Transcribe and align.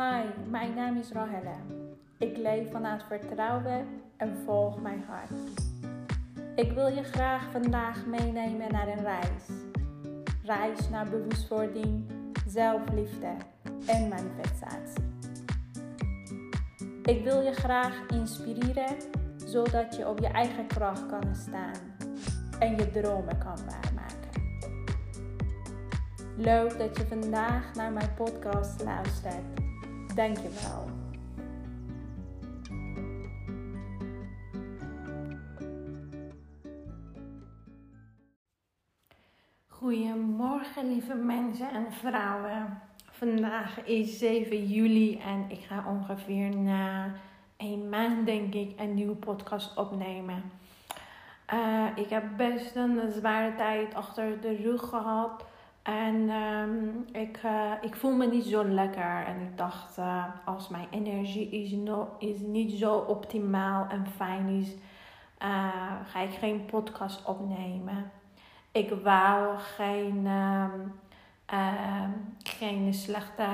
Hi, 0.00 0.24
mijn 0.50 0.74
naam 0.74 0.96
is 0.96 1.12
Rahelle. 1.12 1.54
Ik 2.18 2.36
leef 2.36 2.70
vanuit 2.70 3.02
vertrouwen 3.02 3.86
en 4.16 4.36
volg 4.44 4.80
mijn 4.80 5.04
hart. 5.08 5.30
Ik 6.54 6.72
wil 6.72 6.86
je 6.86 7.02
graag 7.02 7.50
vandaag 7.50 8.06
meenemen 8.06 8.72
naar 8.72 8.88
een 8.88 9.02
reis. 9.02 9.44
Reis 10.42 10.88
naar 10.88 11.08
bewustwording, 11.08 12.04
zelfliefde 12.46 13.36
en 13.86 14.08
manifestatie. 14.08 15.04
Ik 17.02 17.24
wil 17.24 17.40
je 17.40 17.52
graag 17.52 18.06
inspireren 18.06 18.96
zodat 19.36 19.96
je 19.96 20.08
op 20.08 20.18
je 20.18 20.28
eigen 20.28 20.66
kracht 20.66 21.06
kan 21.06 21.34
staan 21.34 21.96
en 22.58 22.76
je 22.76 22.90
dromen 22.90 23.38
kan 23.38 23.58
waarmaken. 23.66 24.42
Leuk 26.36 26.78
dat 26.78 26.96
je 26.96 27.06
vandaag 27.06 27.74
naar 27.74 27.92
mijn 27.92 28.14
podcast 28.14 28.82
luistert. 28.82 29.68
Dank 30.14 30.36
je 30.36 30.48
wel. 30.62 30.88
Goedemorgen 39.68 40.88
lieve 40.88 41.14
mensen 41.14 41.70
en 41.70 41.92
vrouwen. 41.92 42.82
Vandaag 43.10 43.84
is 43.84 44.18
7 44.18 44.66
juli 44.66 45.18
en 45.18 45.44
ik 45.48 45.60
ga 45.60 45.84
ongeveer 45.88 46.56
na 46.56 47.12
een 47.56 47.88
maand 47.88 48.26
denk 48.26 48.54
ik 48.54 48.80
een 48.80 48.94
nieuwe 48.94 49.14
podcast 49.14 49.76
opnemen. 49.76 50.42
Uh, 51.54 51.86
ik 51.94 52.08
heb 52.08 52.24
best 52.36 52.76
een 52.76 53.12
zware 53.12 53.54
tijd 53.54 53.94
achter 53.94 54.40
de 54.40 54.56
rug 54.56 54.88
gehad. 54.88 55.44
En 55.82 56.30
um, 56.30 57.04
ik, 57.12 57.40
uh, 57.44 57.72
ik 57.80 57.96
voel 57.96 58.12
me 58.12 58.26
niet 58.26 58.44
zo 58.44 58.64
lekker. 58.64 59.24
En 59.26 59.40
ik 59.40 59.56
dacht, 59.56 59.98
uh, 59.98 60.24
als 60.44 60.68
mijn 60.68 60.86
energie 60.90 61.50
is, 61.50 61.70
no, 61.70 62.08
is 62.18 62.40
niet 62.40 62.72
zo 62.72 62.94
optimaal 62.94 63.86
en 63.88 64.06
fijn 64.16 64.48
is, 64.48 64.74
uh, 65.42 65.68
ga 66.04 66.20
ik 66.20 66.34
geen 66.38 66.64
podcast 66.64 67.24
opnemen. 67.24 68.10
Ik 68.72 68.90
wou 69.02 69.58
geen, 69.58 70.26
um, 70.26 70.92
geen 72.42 72.94
slechte 72.94 73.46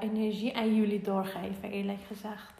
energie 0.00 0.56
aan 0.56 0.74
jullie 0.74 1.00
doorgeven, 1.00 1.70
eerlijk 1.70 2.02
gezegd. 2.06 2.52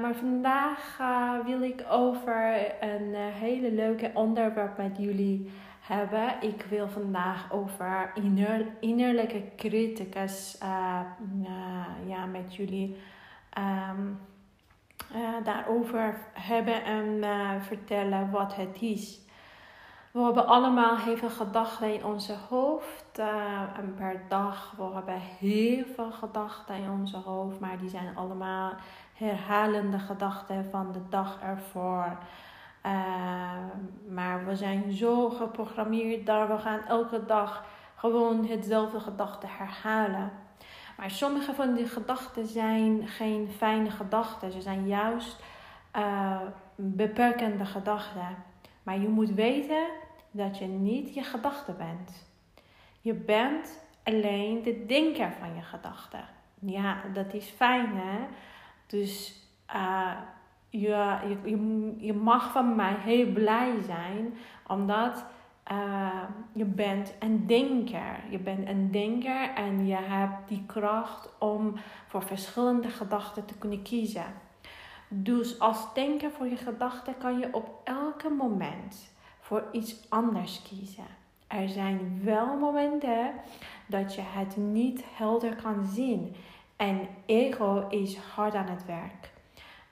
maar 0.00 0.14
vandaag 0.14 0.98
wil 1.44 1.62
ik 1.62 1.84
over 1.90 2.66
een 2.80 3.14
hele 3.14 3.72
leuke 3.72 4.10
onderwerp 4.14 4.76
met 4.76 4.96
jullie 4.98 5.50
hebben. 5.86 6.34
Ik 6.40 6.66
wil 6.68 6.88
vandaag 6.88 7.52
over 7.52 8.10
inner, 8.14 8.66
innerlijke 8.80 9.42
criticus 9.56 10.58
uh, 10.62 11.00
uh, 11.42 12.08
ja, 12.08 12.26
met 12.26 12.54
jullie 12.54 12.96
um, 13.58 14.20
uh, 15.14 15.44
daarover 15.44 16.18
hebben 16.32 16.84
en 16.84 17.22
vertellen 17.62 18.30
wat 18.30 18.56
het 18.56 18.76
is. 18.80 19.20
We 20.10 20.22
hebben 20.22 20.46
allemaal 20.46 20.96
heel 20.96 21.16
veel 21.16 21.30
gedachten 21.30 21.94
in 21.94 22.04
onze 22.04 22.34
hoofd. 22.48 23.18
en 23.76 23.94
per 23.96 24.22
dag 24.28 24.74
we 24.76 24.90
hebben 24.94 25.20
heel 25.38 25.84
veel 25.94 26.12
gedachten 26.12 26.74
in 26.74 26.90
onze 26.90 27.16
hoofd. 27.16 27.60
Maar 27.60 27.78
die 27.78 27.88
zijn 27.88 28.16
allemaal 28.16 28.72
herhalende 29.14 29.98
gedachten 29.98 30.68
van 30.70 30.92
de 30.92 31.08
dag 31.08 31.38
ervoor. 31.42 32.18
Uh, 32.86 32.92
maar 34.08 34.46
we 34.46 34.56
zijn 34.56 34.92
zo 34.92 35.30
geprogrammeerd 35.30 36.26
dat 36.26 36.48
we 36.48 36.58
gaan 36.58 36.80
elke 36.88 37.24
dag 37.24 37.64
gewoon 37.96 38.46
hetzelfde 38.46 39.00
gedachte 39.00 39.46
herhalen. 39.46 40.32
Maar 40.96 41.10
sommige 41.10 41.54
van 41.54 41.74
die 41.74 41.86
gedachten 41.86 42.46
zijn 42.46 43.08
geen 43.08 43.48
fijne 43.56 43.90
gedachten. 43.90 44.52
Ze 44.52 44.60
zijn 44.60 44.86
juist 44.86 45.42
uh, 45.96 46.40
beperkende 46.74 47.64
gedachten. 47.64 48.36
Maar 48.82 48.98
je 48.98 49.08
moet 49.08 49.30
weten 49.30 49.86
dat 50.30 50.58
je 50.58 50.66
niet 50.66 51.14
je 51.14 51.22
gedachte 51.22 51.72
bent. 51.72 52.26
Je 53.00 53.14
bent 53.14 53.84
alleen 54.02 54.62
de 54.62 54.86
denker 54.86 55.32
van 55.38 55.54
je 55.54 55.62
gedachten. 55.62 56.24
Ja, 56.58 56.96
dat 57.12 57.34
is 57.34 57.48
fijn 57.48 57.96
hè. 57.96 58.18
Dus 58.86 59.40
uh, 59.74 60.12
je, 60.68 61.18
je, 61.44 61.94
je 61.98 62.12
mag 62.12 62.52
van 62.52 62.74
mij 62.74 62.94
heel 62.94 63.32
blij 63.32 63.74
zijn, 63.86 64.34
omdat 64.66 65.24
uh, 65.72 66.22
je 66.52 66.64
bent 66.64 67.14
een 67.18 67.46
denker. 67.46 68.20
Je 68.30 68.38
bent 68.38 68.68
een 68.68 68.90
denker 68.90 69.50
en 69.54 69.86
je 69.86 69.96
hebt 69.96 70.48
die 70.48 70.62
kracht 70.66 71.28
om 71.38 71.74
voor 72.06 72.22
verschillende 72.22 72.88
gedachten 72.88 73.44
te 73.44 73.58
kunnen 73.58 73.82
kiezen. 73.82 74.26
Dus 75.08 75.58
als 75.58 75.94
denker 75.94 76.30
voor 76.30 76.46
je 76.46 76.56
gedachten 76.56 77.18
kan 77.18 77.38
je 77.38 77.48
op 77.52 77.80
elke 77.84 78.28
moment 78.28 79.14
voor 79.40 79.64
iets 79.72 80.10
anders 80.10 80.62
kiezen. 80.62 81.06
Er 81.46 81.68
zijn 81.68 82.20
wel 82.24 82.56
momenten 82.56 83.32
dat 83.86 84.14
je 84.14 84.22
het 84.24 84.56
niet 84.56 85.04
helder 85.12 85.56
kan 85.62 85.86
zien. 85.86 86.34
En 86.76 87.08
ego 87.26 87.86
is 87.88 88.16
hard 88.16 88.54
aan 88.54 88.68
het 88.68 88.86
werk. 88.86 89.34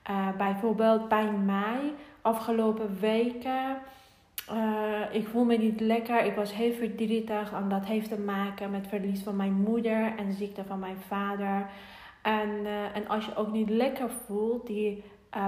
Uh, 0.09 0.27
bijvoorbeeld 0.37 1.07
bij 1.09 1.31
mij 1.31 1.93
afgelopen 2.21 2.99
weken. 2.99 3.77
Uh, 4.51 5.01
ik 5.11 5.27
voel 5.27 5.43
me 5.43 5.57
niet 5.57 5.79
lekker. 5.79 6.25
Ik 6.25 6.35
was 6.35 6.53
heel 6.53 6.73
verdrietig. 6.73 7.53
En 7.53 7.69
dat 7.69 7.85
heeft 7.85 8.09
te 8.09 8.19
maken 8.19 8.71
met 8.71 8.87
verlies 8.87 9.23
van 9.23 9.35
mijn 9.35 9.53
moeder 9.53 10.13
en 10.17 10.33
ziekte 10.33 10.63
van 10.63 10.79
mijn 10.79 10.97
vader. 11.07 11.69
En, 12.21 12.49
uh, 12.49 12.95
en 12.95 13.07
als 13.07 13.25
je 13.25 13.35
ook 13.35 13.51
niet 13.51 13.69
lekker 13.69 14.09
voelt, 14.25 14.67
die 14.67 15.03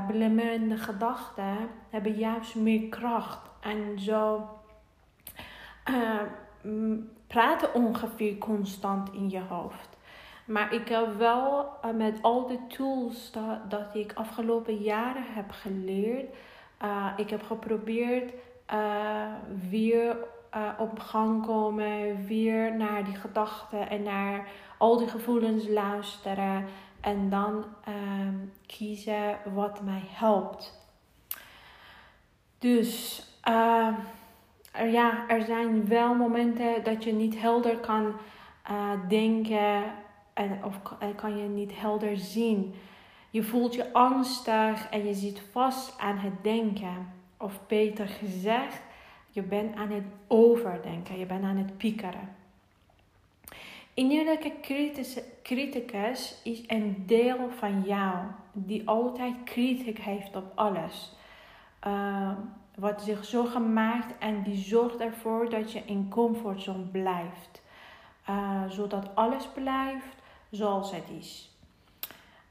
belemmerende 0.07 0.77
gedachten 0.77 1.55
hebben 1.89 2.11
juist 2.11 2.55
meer 2.55 2.89
kracht. 2.89 3.49
En 3.59 3.99
zo 3.99 4.49
praten 7.27 7.73
ongeveer 7.73 8.37
constant 8.37 9.13
in 9.13 9.29
je 9.29 9.41
hoofd. 9.49 9.96
Maar 10.47 10.73
ik 10.73 10.87
heb 10.87 11.17
wel 11.17 11.69
uh, 11.85 11.91
met 11.91 12.17
al 12.21 12.47
de 12.47 12.59
tools 12.67 13.31
dat, 13.67 13.95
ik 13.95 14.13
afgelopen 14.13 14.75
jaren 14.75 15.25
heb 15.25 15.51
geleerd, 15.51 16.35
uh, 16.83 17.07
ik 17.17 17.29
heb 17.29 17.43
geprobeerd 17.43 18.33
uh, 18.73 19.33
weer 19.69 20.17
op 20.77 20.99
gang 20.99 21.45
komen, 21.45 22.25
weer 22.25 22.75
naar 22.75 23.03
die 23.03 23.15
gedachten 23.15 23.89
en 23.89 24.03
naar 24.03 24.47
al 24.77 24.97
die 24.97 25.07
gevoelens 25.07 25.67
luisteren 25.67 26.65
en 27.01 27.29
dan 27.29 27.65
ehm, 27.83 28.35
kiezen 28.65 29.37
wat 29.53 29.81
mij 29.81 30.03
helpt. 30.05 30.81
Dus 32.59 33.23
er, 33.41 34.89
ja, 34.91 35.27
er 35.27 35.41
zijn 35.41 35.87
wel 35.87 36.15
momenten 36.15 36.83
dat 36.83 37.03
je 37.03 37.13
niet 37.13 37.41
helder 37.41 37.77
kan 37.77 38.13
denken 39.07 39.83
en, 40.37 40.63
of 40.63 40.79
kan 41.15 41.37
je 41.37 41.47
niet 41.47 41.79
helder 41.79 42.17
zien. 42.17 42.75
Je 43.29 43.43
voelt 43.43 43.73
je 43.73 43.93
angstig 43.93 44.89
en 44.89 45.05
je 45.05 45.13
zit 45.13 45.41
vast 45.51 45.99
aan 45.99 46.17
het 46.17 46.43
denken. 46.43 47.13
Of 47.37 47.59
beter 47.67 48.07
gezegd, 48.07 48.81
je 49.29 49.41
bent 49.41 49.75
aan 49.75 49.91
het 49.91 50.03
overdenken, 50.27 51.19
je 51.19 51.25
bent 51.25 51.43
aan 51.43 51.57
het 51.57 51.77
piekeren. 51.77 52.35
Innerlijke 53.93 54.53
criticus 55.43 56.41
is 56.43 56.63
een 56.67 57.03
deel 57.05 57.49
van 57.49 57.81
jou 57.81 58.15
die 58.53 58.87
altijd 58.87 59.33
kritiek 59.43 59.99
heeft 59.99 60.35
op 60.35 60.51
alles. 60.55 61.15
Uh, 61.87 62.31
wat 62.75 63.01
zich 63.01 63.25
zo 63.25 63.45
gemaakt 63.45 64.17
en 64.17 64.43
die 64.43 64.57
zorgt 64.57 64.99
ervoor 64.99 65.49
dat 65.49 65.71
je 65.71 65.81
in 65.85 66.09
comfortzone 66.09 66.83
blijft. 66.83 67.61
Uh, 68.29 68.61
zodat 68.69 69.15
alles 69.15 69.47
blijft 69.47 70.16
zoals 70.51 70.91
het 70.91 71.09
is. 71.19 71.51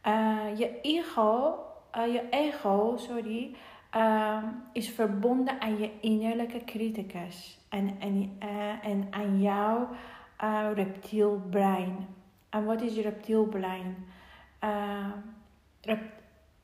Uh, 0.07 0.59
je 0.59 0.81
ego, 0.81 1.59
uh, 1.97 2.13
je 2.13 2.29
ego 2.31 2.95
sorry, 2.97 3.57
uh, 3.97 4.43
is 4.73 4.91
verbonden 4.91 5.61
aan 5.61 5.79
je 5.79 5.91
innerlijke 6.01 6.65
criticus 6.65 7.59
en, 7.69 7.97
en, 7.99 8.37
en 8.83 9.09
aan 9.11 9.41
jouw 9.41 9.89
reptielbrein. 10.75 12.07
En 12.49 12.65
wat 12.65 12.81
is 12.81 12.95
je 12.95 13.03
reptielbrein? 13.03 14.07
Rep 15.81 16.01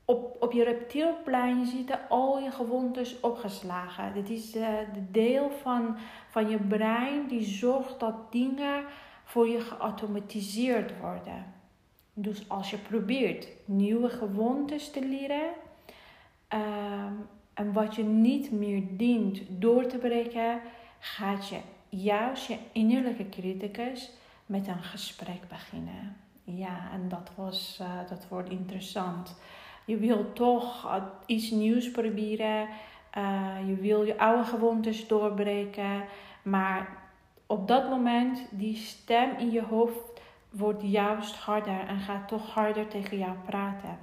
op, 0.04 0.36
op 0.40 0.52
je 0.52 0.64
reptielplein 0.64 1.66
zitten 1.66 2.08
al 2.08 2.38
je 2.38 2.50
gewoontes 2.50 3.20
opgeslagen. 3.20 4.14
Dit 4.14 4.30
is 4.30 4.50
de, 4.50 4.86
de 4.92 5.10
deel 5.10 5.50
van, 5.50 5.96
van 6.28 6.48
je 6.48 6.58
brein 6.58 7.26
die 7.26 7.44
zorgt 7.44 8.00
dat 8.00 8.32
dingen 8.32 8.84
voor 9.32 9.48
je 9.48 9.60
geautomatiseerd 9.60 10.98
worden. 11.00 11.44
Dus 12.14 12.48
als 12.48 12.70
je 12.70 12.76
probeert 12.76 13.48
nieuwe 13.64 14.08
gewoontes 14.08 14.90
te 14.90 15.06
leren 15.06 15.50
uh, 16.54 17.04
en 17.54 17.72
wat 17.72 17.94
je 17.94 18.02
niet 18.02 18.50
meer 18.50 18.82
dient 18.90 19.40
door 19.48 19.86
te 19.86 19.98
breken, 19.98 20.60
gaat 20.98 21.48
je 21.48 21.58
juist 21.88 22.46
je 22.46 22.56
innerlijke 22.72 23.28
criticus 23.28 24.10
met 24.46 24.66
een 24.66 24.82
gesprek 24.82 25.48
beginnen. 25.48 26.16
Ja, 26.44 26.90
en 26.92 27.08
dat, 27.08 27.30
was, 27.34 27.78
uh, 27.82 28.08
dat 28.08 28.28
wordt 28.28 28.50
interessant. 28.50 29.36
Je 29.84 29.96
wil 29.96 30.32
toch 30.32 31.00
iets 31.26 31.50
nieuws 31.50 31.90
proberen. 31.90 32.68
je 33.66 33.76
wil 33.80 34.04
je 34.04 34.18
oude 34.18 34.44
gewoontes 34.44 35.06
doorbreken. 35.06 36.04
Maar 36.42 37.01
op 37.52 37.68
dat 37.68 37.88
moment, 37.88 38.46
die 38.50 38.76
stem 38.76 39.36
in 39.38 39.50
je 39.50 39.62
hoofd 39.62 40.20
wordt 40.50 40.82
juist 40.82 41.36
harder 41.36 41.86
en 41.86 41.98
gaat 41.98 42.28
toch 42.28 42.54
harder 42.54 42.88
tegen 42.88 43.18
jou 43.18 43.32
praten. 43.46 43.98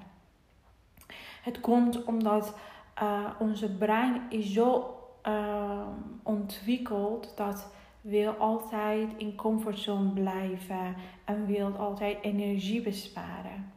Het 1.42 1.60
komt 1.60 2.04
omdat 2.04 2.58
uh, 3.02 3.26
onze 3.40 3.76
brein 3.76 4.22
is 4.30 4.54
zo 4.54 4.98
uh, 5.28 5.88
ontwikkeld 6.24 7.38
dat 7.38 7.72
wil 8.02 8.32
altijd 8.32 9.10
in 9.18 9.36
comfortzone 9.36 10.10
blijven 10.10 10.96
en 11.26 11.46
wil 11.46 11.76
altijd 11.78 12.18
energie 12.22 12.82
besparen. 12.82 13.72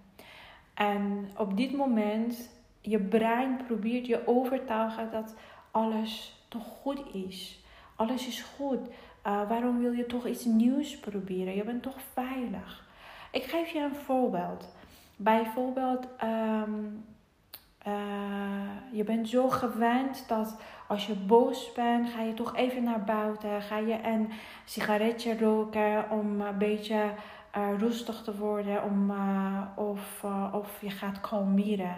En 0.75 1.31
op 1.37 1.57
dit 1.57 1.73
moment, 1.77 2.51
je 2.81 3.01
brein 3.01 3.57
probeert 3.67 4.07
je 4.07 4.27
overtuigen 4.27 5.11
dat 5.11 5.37
alles 5.71 6.45
toch 6.49 6.65
goed 6.65 7.03
is. 7.13 7.62
Alles 8.03 8.27
is 8.27 8.45
goed. 8.57 8.89
Uh, 9.27 9.49
waarom 9.49 9.79
wil 9.79 9.93
je 9.93 10.07
toch 10.07 10.27
iets 10.27 10.45
nieuws 10.45 10.99
proberen? 10.99 11.55
Je 11.55 11.65
bent 11.65 11.83
toch 11.83 11.97
veilig. 12.13 12.85
Ik 13.31 13.43
geef 13.43 13.69
je 13.69 13.79
een 13.79 13.95
voorbeeld. 13.95 14.69
Bijvoorbeeld, 15.17 16.09
um, 16.25 17.05
uh, 17.87 17.93
je 18.93 19.05
bent 19.05 19.29
zo 19.29 19.49
gewend 19.49 20.25
dat 20.29 20.57
als 20.89 21.07
je 21.07 21.15
boos 21.15 21.73
bent, 21.73 22.09
ga 22.09 22.23
je 22.23 22.35
toch 22.35 22.57
even 22.57 22.83
naar 22.83 23.05
buiten. 23.05 23.63
Ga 23.63 23.79
je 23.79 23.99
een 24.05 24.29
sigaretje 24.65 25.39
roken 25.39 26.11
om 26.11 26.41
een 26.41 26.59
beetje 26.59 27.11
uh, 27.57 27.79
rustig 27.79 28.23
te 28.23 28.37
worden. 28.37 28.85
Om, 28.85 29.13
of, 29.75 30.25
of 30.53 30.81
je 30.81 30.91
gaat 30.91 31.21
kalmeren. 31.21 31.97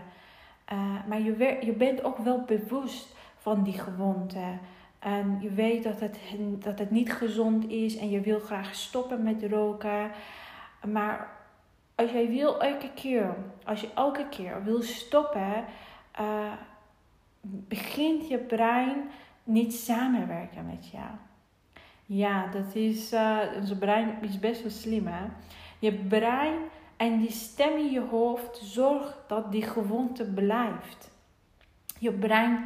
maar 1.08 1.20
je, 1.20 1.58
je 1.60 1.72
bent 1.72 2.04
ook 2.04 2.18
wel 2.18 2.40
bewust 2.40 3.16
van 3.36 3.62
die 3.62 3.78
gewoonte. 3.78 4.58
En 5.04 5.38
je 5.40 5.50
weet 5.50 5.82
dat 5.82 6.00
het, 6.00 6.18
dat 6.58 6.78
het 6.78 6.90
niet 6.90 7.12
gezond 7.12 7.70
is 7.70 7.96
en 7.96 8.10
je 8.10 8.20
wil 8.20 8.40
graag 8.40 8.74
stoppen 8.74 9.22
met 9.22 9.44
roken. 9.50 10.10
Maar 10.86 11.30
als 11.94 12.10
jij 12.10 12.28
wil 12.28 12.60
elke 12.60 12.90
keer, 12.94 13.36
als 13.64 13.80
je 13.80 13.88
elke 13.94 14.28
keer 14.28 14.64
wil 14.64 14.82
stoppen, 14.82 15.64
uh, 16.20 16.52
begint 17.40 18.28
je 18.28 18.38
brein 18.38 18.96
niet 19.42 19.74
samenwerken 19.74 20.66
met 20.66 20.88
jou. 20.88 21.10
Ja, 22.06 22.46
dat 22.46 22.74
is, 22.74 23.12
uh, 23.12 23.38
brein 23.78 24.22
is 24.22 24.38
best 24.38 24.62
wel 24.62 24.70
slim 24.70 25.06
hè. 25.06 25.26
Je 25.78 25.92
brein 25.92 26.58
en 26.96 27.18
die 27.18 27.32
stem 27.32 27.76
in 27.76 27.90
je 27.90 28.00
hoofd 28.00 28.60
zorgt 28.62 29.16
dat 29.26 29.52
die 29.52 29.62
gewoonte 29.62 30.24
blijft. 30.24 31.13
Je 32.04 32.12
brein 32.12 32.62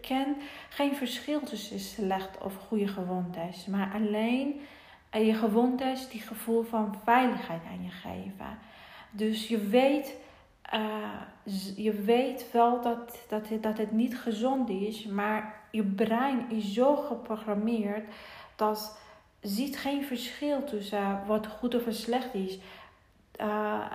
kent 0.00 0.36
geen 0.68 0.94
verschil 0.94 1.40
tussen 1.40 1.80
slecht 1.80 2.38
of 2.42 2.56
goede 2.56 2.88
gewoontes, 2.88 3.66
maar 3.66 3.90
alleen 3.94 4.60
eh, 5.10 5.26
je 5.26 5.34
gewoontes 5.34 6.08
die 6.08 6.20
gevoel 6.20 6.62
van 6.62 6.94
veiligheid 7.04 7.60
aan 7.70 7.82
je 7.82 7.90
geven. 7.90 8.58
Dus 9.10 9.48
je 9.48 9.58
weet, 9.58 10.16
uh, 10.74 11.20
je 11.76 11.92
weet 11.92 12.50
wel 12.52 12.80
dat, 12.80 13.24
dat, 13.28 13.48
het, 13.48 13.62
dat 13.62 13.78
het 13.78 13.92
niet 13.92 14.18
gezond 14.18 14.68
is, 14.68 15.06
maar 15.06 15.60
je 15.70 15.84
brein 15.84 16.50
is 16.50 16.72
zo 16.72 16.96
geprogrammeerd 16.96 18.04
dat 18.56 18.98
ziet 19.40 19.78
geen 19.78 20.04
verschil 20.04 20.64
tussen 20.64 21.26
wat 21.26 21.46
goed 21.46 21.74
of 21.74 21.94
slecht 21.94 22.34
is. 22.34 22.58
Uh, 23.40 23.86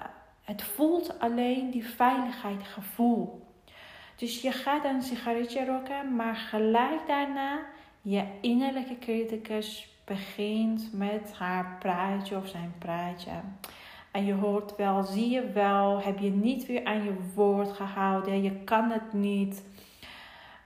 het 0.41 0.63
voelt 0.63 1.19
alleen 1.19 1.71
die 1.71 1.85
veiligheid 1.85 2.63
gevoel. 2.63 3.44
Dus 4.15 4.41
je 4.41 4.51
gaat 4.51 4.85
een 4.85 5.01
sigaretje 5.01 5.65
roken, 5.65 6.15
maar 6.15 6.35
gelijk 6.35 7.07
daarna 7.07 7.59
je 8.01 8.23
innerlijke 8.41 8.99
criticus 8.99 9.89
begint 10.05 10.89
met 10.93 11.33
haar 11.37 11.75
praatje 11.79 12.37
of 12.37 12.47
zijn 12.47 12.73
praatje. 12.79 13.31
En 14.11 14.25
je 14.25 14.33
hoort 14.33 14.75
wel, 14.75 15.03
zie 15.03 15.29
je 15.29 15.49
wel, 15.51 16.01
heb 16.01 16.19
je 16.19 16.29
niet 16.29 16.65
weer 16.65 16.85
aan 16.85 17.03
je 17.03 17.15
woord 17.33 17.71
gehouden, 17.71 18.43
je 18.43 18.51
kan 18.63 18.91
het 18.91 19.13
niet. 19.13 19.63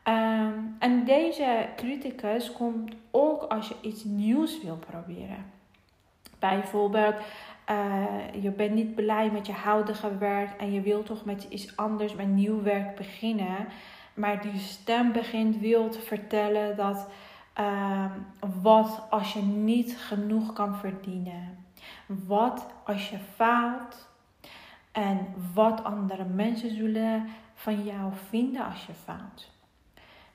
Ehm, 0.04 0.54
en 0.80 1.06
deze 1.06 1.70
criticus 1.76 2.52
komt 2.52 2.94
ook 3.12 3.44
als 3.44 3.68
je 3.68 3.76
iets 3.82 4.04
nieuws 4.04 4.62
wil 4.62 4.78
proberen. 4.78 5.46
Bijvoorbeeld, 6.40 7.16
uh, 7.72 8.44
je 8.44 8.52
bent 8.52 8.74
niet 8.74 8.96
blij 8.96 9.32
met 9.32 9.46
je 9.46 9.54
huidige 9.54 10.18
werk 10.18 10.60
en 10.60 10.72
je 10.72 10.82
wilt 10.82 11.06
toch 11.06 11.26
met 11.26 11.46
iets 11.50 11.78
anders, 11.78 12.16
met 12.16 12.28
nieuw 12.28 12.62
werk 12.62 12.96
beginnen. 12.96 13.68
Maar 14.14 14.42
die 14.42 14.60
stem 14.60 15.12
begint 15.12 15.60
wil 15.60 15.90
te 15.90 16.00
vertellen 16.00 16.76
dat 16.76 17.08
uh, 17.60 18.06
wat 18.62 19.04
als 19.10 19.34
je 19.34 19.42
niet 19.42 19.98
genoeg 19.98 20.54
kan 20.54 20.76
verdienen? 20.76 21.66
Wat 22.06 22.66
als 22.86 23.10
je 23.10 23.18
faalt? 23.36 24.08
En 24.92 25.28
wat 25.54 25.84
andere 25.84 26.26
mensen 26.26 26.76
zullen 26.76 27.28
van 27.54 27.84
jou 27.84 28.12
vinden 28.30 28.66
als 28.66 28.86
je 28.86 28.94
faalt? 28.94 29.52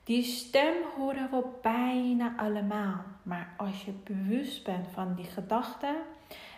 Die 0.03 0.23
stem 0.23 0.73
horen 0.97 1.29
we 1.31 1.43
bijna 1.61 2.33
allemaal. 2.37 3.03
Maar 3.23 3.53
als 3.57 3.85
je 3.85 3.91
bewust 4.03 4.63
bent 4.63 4.87
van 4.93 5.15
die 5.15 5.25
gedachten 5.25 5.95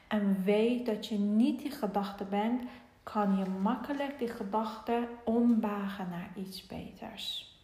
en 0.08 0.44
weet 0.44 0.86
dat 0.86 1.08
je 1.08 1.18
niet 1.18 1.60
die 1.60 1.72
gedachte 1.72 2.24
bent, 2.24 2.62
kan 3.04 3.38
je 3.38 3.46
makkelijk 3.46 4.20
die 4.20 4.28
gedachte 4.28 5.08
ombagen 5.24 6.10
naar 6.10 6.30
iets 6.36 6.66
beters. 6.66 7.56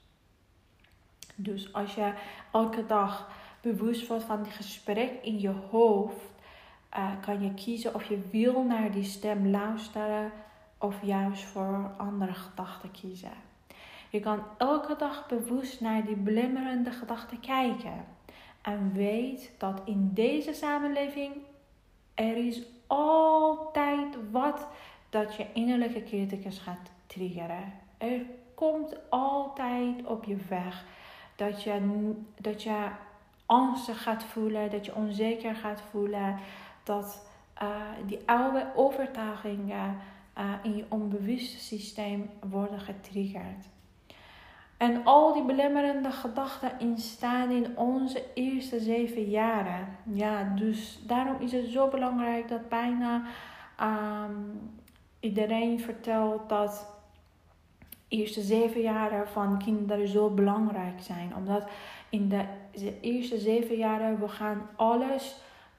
Dus 1.36 1.74
als 1.74 1.96
je 1.96 2.14
elke 2.52 2.86
dag 2.86 3.30
bewust 3.62 4.08
wordt 4.08 4.24
van 4.24 4.44
die 4.44 4.52
gesprek 4.52 5.12
in 5.22 5.40
je 5.40 5.50
hoofd, 5.50 6.32
uh, 6.98 7.12
kan 7.22 7.42
je 7.42 7.54
kiezen 7.54 7.96
of 7.96 8.04
je 8.04 8.20
wil 8.32 8.64
naar 8.64 8.92
die 8.92 9.04
stem 9.04 9.50
luisteren 9.50 10.32
of 10.78 10.96
juist 11.02 11.44
voor 11.44 11.92
andere 11.98 12.34
gedachten 12.34 12.92
kiezen. 12.92 13.32
Je 14.10 14.20
kan 14.20 14.44
elke 14.58 14.96
dag 14.96 15.28
bewust 15.28 15.82
naar 15.82 16.06
die 16.06 16.16
blimmerende 16.16 16.92
gedachten 16.92 17.40
kijken. 17.40 18.06
En 18.62 18.94
weet 18.94 19.52
dat 19.58 19.82
in 19.86 20.10
deze 20.14 20.54
samenleving 20.54 21.34
er 22.14 22.38
is 22.38 22.62
altijd 22.88 24.18
wat 24.32 24.68
dat 25.10 25.36
je 25.36 25.46
innerlijke 25.54 26.04
criticus 26.04 26.60
gaat 26.60 26.92
triggeren. 27.08 27.74
Er 27.98 28.26
komt 28.56 28.96
altijd 29.10 30.06
op 30.06 30.24
je 30.24 30.38
weg 30.50 30.86
dat 31.36 31.64
je, 31.64 32.12
dat 32.38 32.64
je 32.64 32.88
angstig 33.46 34.04
gaat 34.04 34.24
voelen, 34.24 34.72
dat 34.72 34.86
je 34.86 34.96
onzeker 34.96 35.56
gaat 35.56 35.82
voelen, 35.92 36.40
dat 36.84 37.28
uh, 37.62 37.82
die 38.06 38.20
oude 38.26 38.72
overtuigingen 38.76 39.98
uh, 40.38 40.54
in 40.64 40.76
je 40.76 40.86
onbewuste 40.90 41.60
systeem 41.60 42.30
worden 42.50 42.80
getriggerd. 42.80 43.66
En 44.84 45.06
al 45.06 45.34
die 45.34 45.44
belemmerende 45.44 46.12
gedachten 46.12 46.72
ontstaan 46.80 47.52
in 47.52 47.78
onze 47.78 48.24
eerste 48.34 48.80
zeven 48.80 49.30
jaren. 49.30 49.88
Ja, 50.04 50.54
dus 50.56 51.00
daarom 51.08 51.36
is 51.40 51.52
het 51.52 51.66
zo 51.66 51.88
belangrijk 51.88 52.48
dat 52.48 52.70
bijna 52.70 53.24
um, 53.82 54.72
iedereen 55.20 55.80
vertelt 55.80 56.50
dat 56.50 56.96
eerste 58.08 58.42
zeven 58.42 58.82
jaren 58.82 59.28
van 59.28 59.58
kinderen 59.58 60.08
zo 60.08 60.30
belangrijk 60.30 61.02
zijn. 61.02 61.36
Omdat 61.36 61.64
in 62.10 62.30
de 62.30 62.46
eerste 63.02 63.38
zeven 63.38 63.76
jaren 63.76 64.20
we 64.20 64.28
gaan 64.28 64.70
alles 64.76 65.36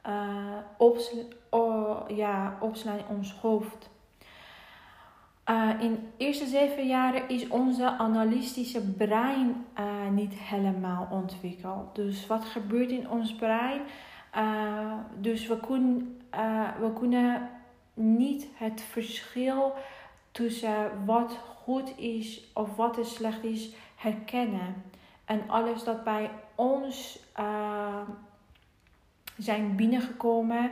uh, 0.06 0.56
opsla 0.78 1.22
oh, 1.50 2.00
ja, 2.08 2.56
opslaan 2.60 2.98
in 2.98 3.16
ons 3.16 3.32
hoofd. 3.32 3.90
Uh, 5.50 5.70
in 5.80 5.92
de 5.92 6.24
eerste 6.24 6.46
zeven 6.46 6.86
jaren 6.86 7.28
is 7.28 7.48
onze 7.48 7.90
analytische 7.90 8.80
brein 8.80 9.66
uh, 9.78 10.08
niet 10.10 10.34
helemaal 10.34 11.08
ontwikkeld. 11.10 11.94
Dus 11.94 12.26
wat 12.26 12.44
gebeurt 12.44 12.90
in 12.90 13.10
ons 13.10 13.34
brein? 13.34 13.80
Uh, 14.36 14.92
dus 15.20 15.46
we 15.46 15.60
kunnen, 15.60 16.20
we 16.80 16.92
kunnen 16.98 17.50
niet 17.94 18.46
het 18.54 18.80
verschil 18.80 19.74
tussen 20.30 21.04
wat 21.04 21.38
goed 21.64 21.98
is 21.98 22.50
of 22.54 22.76
wat 22.76 22.98
slecht 23.02 23.44
is 23.44 23.74
herkennen. 23.96 24.82
En 25.24 25.42
alles 25.46 25.84
dat 25.84 26.04
bij 26.04 26.30
ons 26.54 27.18
zijn 29.36 29.76
binnengekomen, 29.76 30.70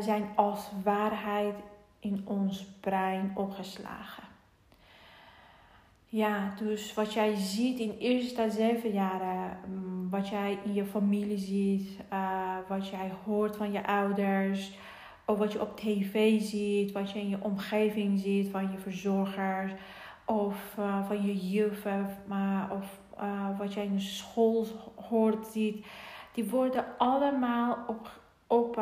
zijn 0.00 0.28
als 0.34 0.70
waarheid 0.84 1.54
in 2.02 2.22
ons 2.24 2.66
brein 2.80 3.32
opgeslagen. 3.34 4.22
Ja, 6.08 6.54
dus 6.58 6.94
wat 6.94 7.12
jij 7.12 7.34
ziet 7.34 7.78
in 7.78 7.96
eerste 7.98 8.50
zeven 8.50 8.92
jaren, 8.92 9.58
mm, 9.66 10.10
wat 10.10 10.28
jij 10.28 10.58
in 10.64 10.74
je 10.74 10.84
familie 10.84 11.38
ziet, 11.38 11.88
uh, 12.12 12.56
wat 12.68 12.88
jij 12.88 13.12
hoort 13.24 13.56
van 13.56 13.72
je 13.72 13.86
ouders, 13.86 14.72
of 15.24 15.38
wat 15.38 15.52
je 15.52 15.60
op 15.60 15.76
tv 15.76 16.40
ziet, 16.40 16.92
wat 16.92 17.10
je 17.10 17.18
in 17.18 17.28
je 17.28 17.42
omgeving 17.42 18.18
ziet, 18.18 18.50
van 18.50 18.70
je 18.70 18.78
verzorgers 18.78 19.72
of 20.24 20.76
uh, 20.78 21.06
van 21.06 21.26
je 21.26 21.50
juffen, 21.50 22.16
maar, 22.26 22.70
of 22.72 23.00
wat 23.58 23.74
je 23.74 23.82
in 23.82 23.94
de 23.94 24.00
school 24.00 24.66
hoort, 25.08 25.46
ziet, 25.46 25.86
die 26.32 26.44
worden 26.44 26.84
allemaal 26.98 27.78
op, 27.86 28.20
op, 28.46 28.80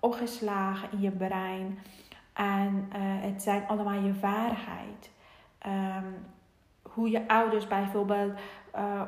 opgeslagen 0.00 0.88
in 0.92 1.00
je 1.00 1.10
brein. 1.10 1.78
En 2.36 2.88
het 3.20 3.42
zijn 3.42 3.66
allemaal 3.66 4.00
je 4.00 4.18
waarheid. 4.20 5.10
Um, 5.66 6.26
hoe 6.82 7.10
je 7.10 7.28
ouders 7.28 7.66
bijvoorbeeld 7.66 8.32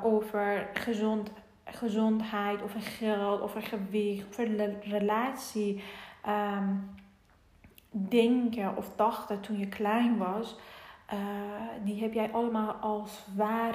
over 0.03 0.69
gezond, 0.73 1.31
gezondheid, 1.65 2.63
over 2.63 2.81
geld, 2.81 3.41
over 3.41 3.63
gewicht, 3.63 4.27
over 4.29 4.79
relatie 4.81 5.83
um, 6.29 6.91
denken 7.91 8.77
of 8.77 8.91
dachten 8.97 9.41
toen 9.41 9.59
je 9.59 9.69
klein 9.69 10.19
was, 10.19 10.57
uh, 11.13 11.19
die 11.85 12.03
heb 12.03 12.13
jij 12.13 12.33
allemaal 12.33 12.73
als 12.73 13.27
waar 13.37 13.75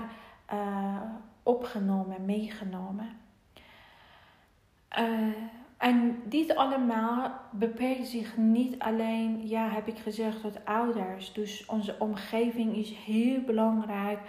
opgenomen, 1.43 2.25
meegenomen. 2.25 3.09
En 5.83 6.21
dit 6.25 6.55
allemaal 6.55 7.31
beperkt 7.51 8.07
zich 8.07 8.37
niet 8.37 8.79
alleen, 8.79 9.47
ja, 9.47 9.69
heb 9.69 9.87
ik 9.87 9.97
gezegd, 9.99 10.41
tot 10.41 10.65
ouders. 10.65 11.33
Dus 11.33 11.65
onze 11.65 11.95
omgeving 11.99 12.75
is 12.75 12.91
heel 12.91 13.41
belangrijk 13.41 14.19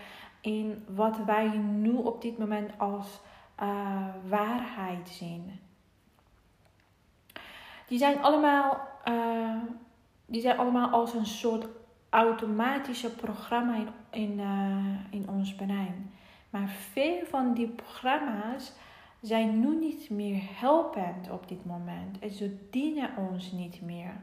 in 0.41 0.85
wat 0.89 1.17
wij 1.27 1.49
nu 1.57 1.93
op 1.93 2.23
dit 2.23 2.39
moment 2.39 2.71
als 2.79 3.21
uh, 3.63 4.07
waarheid 4.29 5.09
zien. 5.09 5.61
Die 7.87 7.99
zijn 7.99 8.23
allemaal, 8.23 8.89
uh, 9.09 9.57
die 10.27 10.41
zijn 10.41 10.59
allemaal 10.59 10.89
als 10.89 11.15
een 11.15 11.27
soort 11.27 11.67
automatische 12.09 13.15
programma 13.15 13.75
in, 13.75 13.89
in, 14.11 14.39
uh, 14.39 15.21
in 15.21 15.29
ons 15.29 15.55
brein. 15.55 16.13
Maar 16.51 16.69
veel 16.69 17.25
van 17.25 17.55
die 17.55 17.69
programma's 17.69 18.73
zijn 19.27 19.61
nu 19.61 19.79
niet 19.79 20.11
meer 20.11 20.41
helpend 20.55 21.31
op 21.31 21.49
dit 21.49 21.65
moment. 21.65 22.19
En 22.19 22.31
ze 22.31 22.57
dienen 22.71 23.11
ons 23.31 23.53
niet 23.53 23.83
meer. 23.83 24.15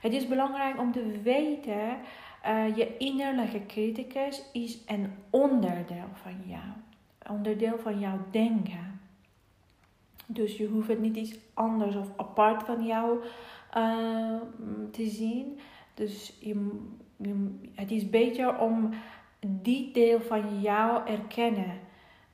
Het 0.00 0.12
is 0.12 0.28
belangrijk 0.28 0.78
om 0.78 0.92
te 0.92 1.20
weten, 1.22 1.98
uh, 2.46 2.76
je 2.76 2.96
innerlijke 2.96 3.66
criticus 3.66 4.42
is 4.52 4.78
een 4.86 5.12
onderdeel 5.30 6.08
van 6.12 6.34
jou. 6.44 6.66
Onderdeel 7.36 7.78
van 7.78 7.98
jouw 7.98 8.18
denken. 8.30 9.00
Dus 10.26 10.56
je 10.56 10.66
hoeft 10.66 10.88
het 10.88 11.00
niet 11.00 11.16
iets 11.16 11.38
anders 11.54 11.96
of 11.96 12.08
apart 12.16 12.62
van 12.62 12.86
jou 12.86 13.18
uh, 13.76 14.40
te 14.90 15.06
zien. 15.06 15.58
Dus 15.94 16.36
je, 16.40 16.76
het 17.74 17.90
is 17.90 18.10
beter 18.10 18.58
om 18.58 18.90
die 19.40 19.92
deel 19.92 20.20
van 20.20 20.60
jou 20.60 21.06
erkennen. 21.06 21.86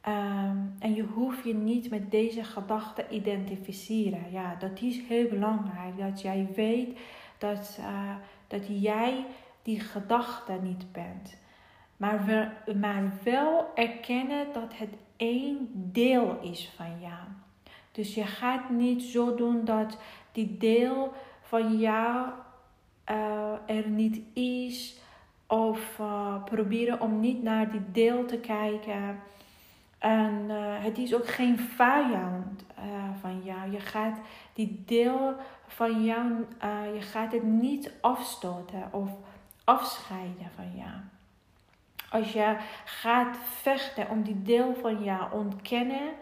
Um, 0.09 0.75
en 0.79 0.95
je 0.95 1.03
hoeft 1.03 1.45
je 1.45 1.55
niet 1.55 1.91
met 1.91 2.11
deze 2.11 2.45
gedachten 2.45 3.15
identificeren. 3.15 4.31
Ja, 4.31 4.55
dat 4.55 4.81
is 4.81 5.01
heel 5.09 5.29
belangrijk. 5.29 5.99
Dat 5.99 6.21
jij 6.21 6.49
weet 6.55 6.99
dat, 7.39 7.79
uh, 7.81 8.15
dat 8.47 8.63
jij 8.83 9.27
die 9.63 9.81
gedachte 9.81 10.53
niet 10.63 10.93
bent. 10.93 11.37
Maar, 11.97 12.25
we, 12.25 12.49
maar 12.75 13.13
wel 13.23 13.67
erkennen 13.75 14.47
dat 14.53 14.77
het 14.77 14.95
één 15.17 15.69
deel 15.73 16.39
is 16.43 16.73
van 16.77 17.01
jou. 17.01 17.23
Dus 17.93 18.15
je 18.15 18.25
gaat 18.25 18.71
niet 18.71 19.03
zo 19.03 19.35
doen 19.35 19.65
dat 19.65 19.99
die 20.33 20.57
deel 20.57 21.13
van 21.41 21.79
jou 21.79 22.29
uh, 23.11 23.53
er 23.67 23.89
niet 23.89 24.21
is. 24.33 25.03
Of 25.47 25.99
uh, 26.01 26.45
proberen 26.45 27.01
om 27.01 27.21
niet 27.21 27.43
naar 27.43 27.71
die 27.71 27.91
deel 27.93 28.25
te 28.25 28.39
kijken. 28.39 29.19
En 30.05 30.45
uh, 30.49 30.55
het 30.59 30.99
is 30.99 31.15
ook 31.15 31.29
geen 31.29 31.59
vijand 31.59 32.65
van 33.21 33.43
jou. 33.43 33.71
Je 33.71 33.81
gaat 33.81 34.19
die 34.53 34.83
deel 34.87 35.35
van 35.67 36.05
jou, 36.05 36.47
je 36.95 37.01
gaat 37.01 37.33
het 37.33 37.43
niet 37.43 37.93
afstoten 38.01 38.89
of 38.91 39.11
afscheiden 39.65 40.51
van 40.55 40.71
jou. 40.77 40.91
Als 42.11 42.33
je 42.33 42.57
gaat 42.85 43.37
vechten 43.61 44.11
om 44.11 44.23
die 44.23 44.43
deel 44.43 44.75
van 44.75 45.05
jou 45.05 45.33
ontkennen, 45.33 46.13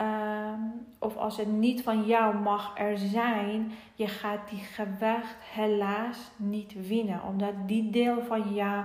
Um, 0.00 0.86
of 0.98 1.16
als 1.16 1.36
het 1.36 1.48
niet 1.48 1.82
van 1.82 2.04
jou 2.04 2.34
mag 2.34 2.78
er 2.78 2.98
zijn, 2.98 3.72
je 3.94 4.08
gaat 4.08 4.48
die 4.48 4.58
gevecht 4.58 5.36
helaas 5.52 6.30
niet 6.36 6.86
winnen. 6.88 7.22
Omdat 7.22 7.52
die 7.66 7.90
deel 7.90 8.22
van 8.22 8.54
jou 8.54 8.84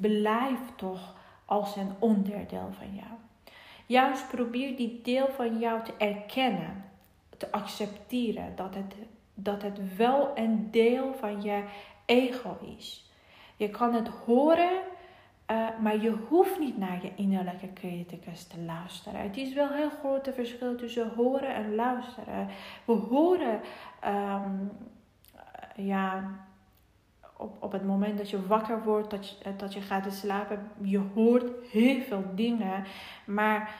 blijft 0.00 0.76
toch 0.76 1.14
als 1.44 1.76
een 1.76 1.92
onderdeel 1.98 2.70
van 2.78 2.94
jou. 2.94 3.18
Juist 3.86 4.28
probeer 4.28 4.76
die 4.76 5.00
deel 5.02 5.28
van 5.28 5.58
jou 5.58 5.84
te 5.84 5.92
erkennen, 5.98 6.84
te 7.36 7.52
accepteren 7.52 8.56
dat 8.56 8.74
het, 8.74 8.94
dat 9.34 9.62
het 9.62 9.96
wel 9.96 10.30
een 10.34 10.70
deel 10.70 11.14
van 11.14 11.42
je 11.42 11.64
ego 12.04 12.56
is. 12.76 13.10
Je 13.56 13.68
kan 13.68 13.94
het 13.94 14.08
horen 14.08 14.80
uh, 15.50 15.66
maar 15.80 16.02
je 16.02 16.10
hoeft 16.28 16.58
niet 16.58 16.78
naar 16.78 17.02
je 17.02 17.12
innerlijke 17.16 17.72
criticus 17.72 18.44
te 18.44 18.60
luisteren. 18.60 19.20
Het 19.20 19.36
is 19.36 19.52
wel 19.52 19.68
heel 19.68 19.90
groot 19.90 20.28
verschil 20.34 20.76
tussen 20.76 21.14
horen 21.16 21.54
en 21.54 21.74
luisteren. 21.74 22.48
We 22.84 22.92
horen, 22.92 23.60
um, 24.04 24.70
ja, 25.76 26.30
op, 27.40 27.56
op 27.62 27.72
het 27.72 27.84
moment 27.84 28.18
dat 28.18 28.30
je 28.30 28.46
wakker 28.46 28.82
wordt, 28.82 29.10
dat 29.10 29.28
je, 29.28 29.56
dat 29.56 29.72
je 29.72 29.80
gaat 29.80 30.12
slapen, 30.12 30.70
je 30.82 31.00
hoort 31.14 31.50
heel 31.70 32.00
veel 32.00 32.24
dingen. 32.34 32.84
Maar 33.24 33.74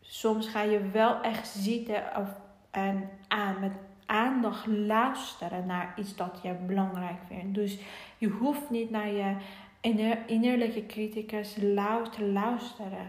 soms 0.00 0.48
ga 0.48 0.62
je 0.62 0.90
wel 0.90 1.20
echt 1.20 1.48
zitten 1.48 2.02
of, 2.16 2.28
en 2.70 3.10
aan 3.28 3.60
met 3.60 3.72
aandacht 4.06 4.66
luisteren 4.66 5.66
naar 5.66 5.94
iets 5.96 6.16
dat 6.16 6.38
je 6.42 6.52
belangrijk 6.52 7.18
vindt. 7.26 7.54
Dus 7.54 7.78
je 8.18 8.28
hoeft 8.28 8.70
niet 8.70 8.90
naar 8.90 9.08
je 9.08 9.36
innerlijke 10.26 10.86
criticus 10.86 11.52
te 12.10 12.24
luisteren. 12.32 13.08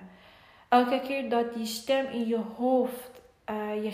Elke 0.70 1.02
keer 1.08 1.30
dat 1.30 1.54
die 1.54 1.66
stem 1.66 2.06
in 2.06 2.28
je 2.28 2.42
hoofd 2.58 3.22
uh, 3.50 3.84
je, 3.84 3.94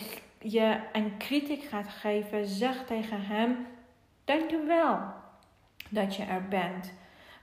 je 0.50 0.80
een 0.94 1.18
kritiek 1.18 1.64
gaat 1.64 1.88
geven, 1.88 2.48
zeg 2.48 2.86
tegen 2.86 3.22
hem: 3.22 3.68
Dankjewel 4.26 5.00
dat 5.91 6.15
je 6.15 6.24
er 6.24 6.48
bent. 6.48 6.93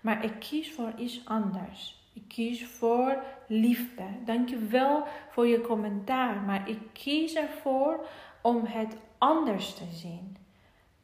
Maar 0.00 0.24
ik 0.24 0.32
kies 0.38 0.72
voor 0.72 0.92
iets 0.96 1.22
anders. 1.24 2.06
Ik 2.12 2.22
kies 2.28 2.66
voor 2.66 3.22
liefde. 3.46 4.04
Dankjewel 4.24 5.04
voor 5.30 5.46
je 5.46 5.60
commentaar. 5.60 6.36
Maar 6.36 6.68
ik 6.68 6.78
kies 6.92 7.34
ervoor 7.34 8.06
om 8.40 8.64
het 8.64 8.96
anders 9.18 9.74
te 9.74 9.84
zien. 9.92 10.36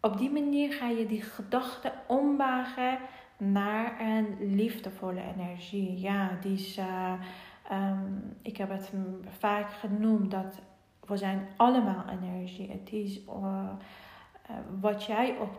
Op 0.00 0.18
die 0.18 0.30
manier 0.30 0.72
ga 0.72 0.88
je 0.88 1.06
die 1.06 1.22
gedachten 1.22 1.92
ombuigen 2.06 2.98
naar 3.36 4.00
een 4.00 4.54
liefdevolle 4.54 5.22
energie. 5.36 6.00
Ja, 6.00 6.38
die 6.40 6.52
is, 6.52 6.78
uh, 6.78 7.12
um, 7.72 8.36
ik 8.42 8.56
heb 8.56 8.70
het 8.70 8.92
vaak 9.38 9.72
genoemd 9.72 10.30
dat 10.30 10.60
we 11.06 11.16
zijn 11.16 11.48
allemaal 11.56 12.04
energie. 12.08 12.70
Het 12.70 12.92
is 12.92 13.20
uh, 13.26 13.68
wat 14.80 15.04
jij 15.04 15.38
ook 15.38 15.54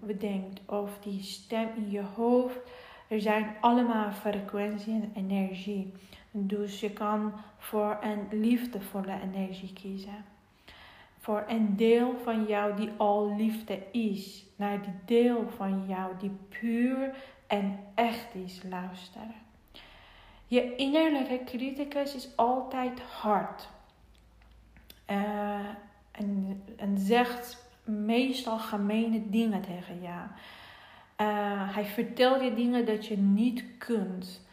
bedenkt 0.00 0.60
of 0.66 0.98
die 1.00 1.22
stem 1.22 1.68
in 1.76 1.90
je 1.90 2.02
hoofd. 2.14 2.58
Er 3.08 3.20
zijn 3.20 3.54
allemaal 3.60 4.12
frequentie 4.12 4.92
en 4.92 5.12
energie. 5.14 5.92
Dus 6.30 6.80
je 6.80 6.90
kan 6.90 7.32
voor 7.58 7.98
een 8.00 8.40
liefdevolle 8.40 9.20
energie 9.22 9.72
kiezen 9.72 10.24
voor 11.26 11.44
een 11.46 11.76
deel 11.76 12.14
van 12.22 12.44
jou 12.44 12.76
die 12.76 12.90
al 12.96 13.36
liefde 13.36 13.90
is, 13.90 14.44
naar 14.56 14.82
die 14.82 14.94
deel 15.04 15.48
van 15.56 15.84
jou 15.86 16.12
die 16.18 16.36
puur 16.48 17.16
en 17.46 17.78
echt 17.94 18.34
is 18.34 18.60
luisteren. 18.68 19.34
Je 20.46 20.76
innerlijke 20.76 21.40
criticus 21.44 22.14
is 22.14 22.36
altijd 22.36 23.00
hard 23.00 23.68
uh, 25.10 25.16
en, 26.10 26.62
en 26.76 26.98
zegt 26.98 27.65
meestal 27.86 28.58
gemene 28.58 29.30
dingen 29.30 29.62
tegen 29.62 30.00
jou. 30.00 30.26
Uh, 31.20 31.74
hij 31.74 31.84
vertelt 31.84 32.42
je 32.42 32.54
dingen 32.54 32.86
dat 32.86 33.06
je 33.06 33.18
niet 33.18 33.64
kunt. 33.78 34.46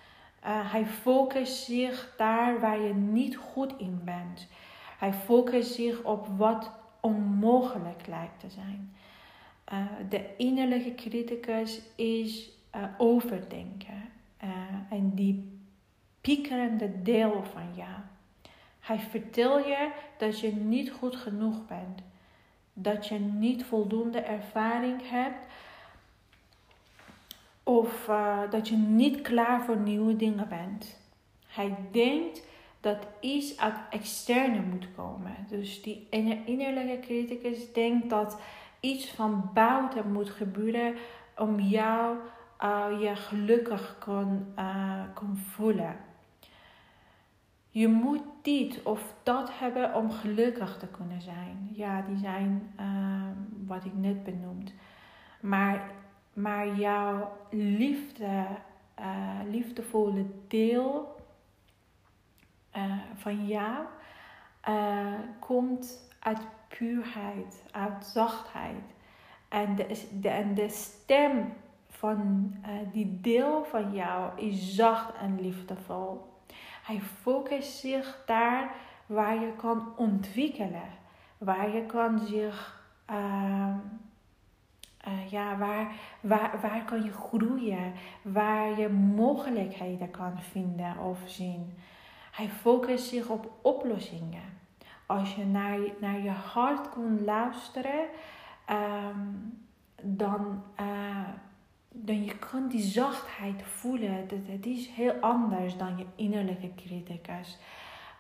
Uh, 0.45 0.71
hij 0.71 0.85
focust 0.85 1.63
zich 1.63 2.13
daar 2.17 2.59
waar 2.59 2.79
je 2.79 2.93
niet 2.93 3.37
goed 3.37 3.73
in 3.77 4.01
bent. 4.03 4.47
Hij 4.97 5.13
focust 5.13 5.73
zich 5.73 6.03
op 6.03 6.27
wat 6.37 6.71
onmogelijk 6.99 8.07
lijkt 8.07 8.39
te 8.39 8.49
zijn. 8.49 8.95
Uh, 9.73 9.79
de 10.09 10.35
innerlijke 10.37 10.95
criticus 10.95 11.81
is 11.95 12.51
overdenken. 12.97 14.11
En 14.89 15.11
die 15.15 15.59
piekerende 16.21 17.01
deel 17.01 17.43
van 17.43 17.73
jou. 17.75 17.99
Hij 18.79 18.99
vertelt 18.99 19.65
je 19.65 19.91
dat 20.17 20.39
je 20.39 20.51
niet 20.51 20.91
goed 20.91 21.15
genoeg 21.15 21.65
bent. 21.67 22.01
Dat 22.73 23.07
je 23.07 23.19
niet 23.19 23.65
voldoende 23.65 24.19
ervaring 24.19 25.09
hebt 25.09 25.45
of 27.63 28.07
uh, 28.07 28.39
dat 28.49 28.67
je 28.67 28.75
niet 28.75 29.21
klaar 29.21 29.63
voor 29.63 29.77
nieuwe 29.77 30.15
dingen 30.15 30.47
bent. 30.49 30.99
Hij 31.47 31.75
denkt 31.91 32.45
dat 32.79 33.07
iets 33.19 33.57
uit 33.57 33.75
externe 33.89 34.61
moet 34.61 34.87
komen. 34.95 35.35
Dus 35.49 35.81
die 35.81 36.07
innerlijke 36.45 36.99
criticus 37.01 37.73
denkt 37.73 38.09
dat 38.09 38.37
iets 38.79 39.09
van 39.09 39.49
buiten 39.53 40.11
moet 40.11 40.29
gebeuren 40.29 40.95
om 41.37 41.59
jou 41.59 42.17
uh, 42.63 42.85
je 42.99 43.15
gelukkig 43.15 43.97
kon, 43.99 44.53
uh, 44.59 45.03
kon 45.13 45.37
voelen. 45.37 45.95
Je 47.73 47.87
moet 47.87 48.23
dit 48.41 48.83
of 48.83 49.13
dat 49.23 49.59
hebben 49.59 49.93
om 49.95 50.11
gelukkig 50.11 50.77
te 50.77 50.87
kunnen 50.87 51.21
zijn. 51.21 51.69
Ja, 51.71 52.01
die 52.01 52.17
zijn 52.17 52.73
uh, 52.79 52.85
wat 53.67 53.85
ik 53.85 53.93
net 53.93 54.23
benoemd. 54.23 54.73
Maar, 55.41 55.91
maar 56.33 56.75
jouw 56.75 57.37
liefde, 57.51 58.45
uh, 58.99 59.39
liefdevolle 59.49 60.25
deel 60.47 61.15
uh, 62.75 62.93
van 63.15 63.47
jou 63.47 63.85
komt 65.39 66.15
uit 66.19 66.47
puurheid, 66.67 67.63
uit 67.71 68.05
zachtheid. 68.05 68.83
En 69.49 69.75
de, 69.75 70.07
de, 70.19 70.29
en 70.29 70.53
de 70.53 70.69
stem 70.69 71.53
van 71.89 72.51
die 72.91 73.21
deel 73.21 73.63
van 73.63 73.93
jou 73.93 74.41
is 74.41 74.75
zacht 74.75 75.15
en 75.15 75.41
liefdevol. 75.41 76.32
Hij 76.83 77.01
focust 77.01 77.77
zich 77.77 78.23
daar 78.25 78.75
waar 79.05 79.39
je 79.39 79.53
kan 79.57 79.93
ontwikkelen, 79.95 80.89
waar 81.37 81.69
je 81.69 81.85
kan 81.85 82.19
zich, 82.19 82.85
uh, 83.09 83.75
uh, 85.07 85.31
ja, 85.31 85.57
waar, 85.57 85.91
waar, 86.21 86.59
waar 86.61 86.85
kan 86.85 87.03
je 87.03 87.11
groeien, 87.11 87.93
waar 88.21 88.79
je 88.79 88.89
mogelijkheden 88.89 90.11
kan 90.11 90.39
vinden 90.39 90.97
of 90.97 91.19
zien. 91.25 91.73
Hij 92.31 92.49
focust 92.49 93.07
zich 93.07 93.27
op 93.27 93.51
oplossingen. 93.61 94.61
Als 95.05 95.35
je 95.35 95.45
naar, 95.45 95.79
naar 95.99 96.19
je 96.21 96.29
hart 96.29 96.89
kon 96.89 97.23
luisteren, 97.23 98.05
um, 98.69 99.57
dan. 100.01 100.63
Uh, 100.79 101.29
dan 101.95 102.23
je 102.23 102.35
kan 102.35 102.67
die 102.67 102.81
zachtheid 102.81 103.63
voelen. 103.63 104.27
Dat, 104.27 104.39
het 104.45 104.65
is 104.65 104.87
heel 104.87 105.13
anders 105.21 105.77
dan 105.77 105.97
je 105.97 106.05
innerlijke 106.15 106.71
criticus. 106.75 107.57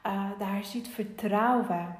Uh, 0.05 0.29
daar 0.39 0.63
zit 0.63 0.87
vertrouwen. 0.87 1.95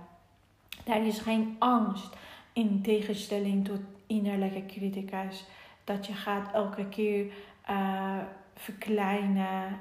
Daar 0.86 1.06
is 1.06 1.20
geen 1.20 1.56
angst. 1.60 2.16
In 2.54 2.82
tegenstelling 2.82 3.66
tot 3.66 3.80
innerlijke 4.08 4.66
criticus. 4.66 5.46
Dat 5.84 6.06
je 6.06 6.14
gaat 6.14 6.54
elke 6.54 6.86
keer 6.86 7.26
uh, 7.70 8.18
verkleinen 8.56 9.80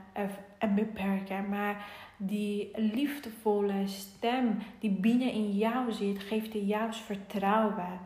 en 0.59 0.75
beperken. 0.75 1.49
Maar 1.49 1.87
die 2.17 2.71
liefdevolle 2.75 3.87
stem 3.87 4.59
die 4.79 4.91
binnen 4.91 5.33
in 5.33 5.51
jou 5.51 5.93
zit, 5.93 6.19
geeft 6.19 6.53
je 6.53 6.67
juist 6.67 7.01
vertrouwen. 7.01 8.01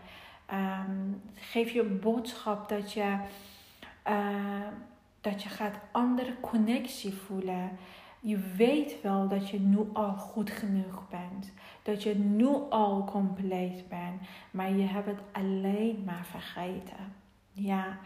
Um, 0.52 1.22
geeft 1.34 1.72
je 1.72 1.80
een 1.80 2.00
boodschap 2.00 2.68
dat 2.68 2.92
je 2.92 3.16
uh, 4.08 4.66
dat 5.20 5.42
je 5.42 5.48
gaat 5.48 5.78
andere 5.92 6.40
connectie 6.40 7.12
voelen. 7.12 7.70
Je 8.20 8.38
weet 8.56 9.00
wel 9.02 9.28
dat 9.28 9.48
je 9.48 9.60
nu 9.60 9.78
al 9.92 10.12
goed 10.12 10.50
genoeg 10.50 11.08
bent. 11.10 11.52
Dat 11.82 12.02
je 12.02 12.14
nu 12.14 12.46
al 12.70 13.04
compleet 13.04 13.88
bent. 13.88 14.20
Maar 14.50 14.70
je 14.70 14.86
hebt 14.86 15.06
het 15.06 15.20
alleen 15.32 16.02
maar 16.04 16.26
vergeten. 16.30 17.14
Ja, 17.52 17.98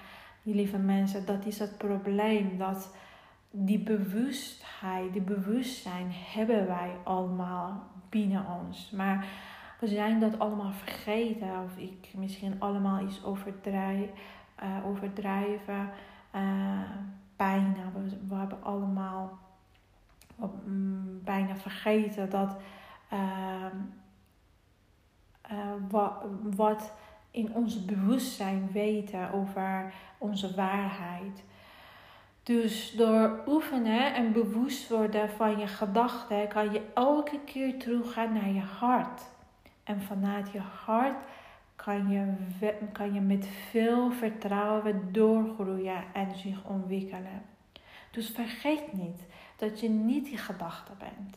lieve 0.43 0.79
mensen, 0.79 1.27
dat 1.27 1.47
is 1.47 1.59
het 1.59 1.79
probleem. 1.79 2.59
Dat 2.59 2.95
die 3.51 3.79
bewustheid, 3.79 5.13
die 5.13 5.23
bewustzijn 5.23 6.07
hebben 6.11 6.67
wij 6.67 6.91
allemaal 7.05 7.83
binnen 8.09 8.47
ons. 8.61 8.91
Maar 8.91 9.27
we 9.81 9.87
zijn 9.87 10.21
dat 10.21 10.39
allemaal 10.39 10.73
vergeten. 10.73 11.63
Of 11.65 11.77
ik 11.77 12.09
misschien 12.15 12.57
allemaal 12.59 13.01
iets 13.05 13.25
overdrijf 13.25 14.11
uh, 14.63 14.87
overdrijven. 14.87 15.91
Uh, 16.35 16.81
bijna, 17.37 17.93
we, 17.95 18.19
we, 18.29 18.35
hebben 18.35 18.63
allemaal 18.63 19.39
mm, 20.65 21.21
bijna 21.25 21.57
vergeten 21.57 22.31
dat 22.31 22.57
ehm, 23.09 23.77
eh, 25.41 25.57
wat, 25.89 26.25
wat 26.57 26.93
in 27.31 27.55
ons 27.55 27.85
bewustzijn 27.85 28.69
weten 28.73 29.33
over 29.33 29.95
onze 30.19 30.55
waarheid. 30.55 31.45
Dus 32.43 32.93
door 32.97 33.43
oefenen 33.47 34.15
en 34.15 34.33
bewust 34.33 34.89
worden 34.89 35.31
van 35.31 35.59
je 35.59 35.67
gedachten 35.67 36.49
kan 36.49 36.73
je 36.73 36.83
elke 36.95 37.41
keer 37.45 37.79
teruggaan 37.79 38.33
naar 38.33 38.49
je 38.49 38.61
hart. 38.61 39.23
En 39.85 40.03
vanuit 40.03 40.51
je 40.51 40.61
hart 40.85 41.25
kan 41.85 42.09
je, 42.09 42.35
kan 42.93 43.15
je 43.15 43.21
met 43.21 43.47
veel 43.71 44.13
vertrouwen 44.13 45.13
doorgroeien 45.13 46.05
en 46.13 46.37
zich 46.37 46.65
ontwikkelen. 46.65 47.43
Dus 48.11 48.29
vergeet 48.29 48.93
niet 48.93 49.27
dat 49.57 49.81
je 49.81 49.89
niet 49.89 50.25
die 50.25 50.39
gedachte 50.39 50.93
bent. 50.99 51.37